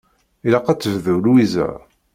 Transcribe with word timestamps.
Ilaq 0.45 0.67
ad 0.67 0.79
tebdu 0.81 1.15
Lwiza. 1.23 1.67